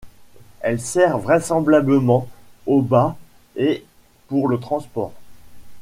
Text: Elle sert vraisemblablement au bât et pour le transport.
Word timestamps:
Elle 0.61 0.81
sert 0.81 1.19
vraisemblablement 1.19 2.27
au 2.65 2.81
bât 2.81 3.15
et 3.55 3.85
pour 4.29 4.47
le 4.47 4.57
transport. 4.59 5.13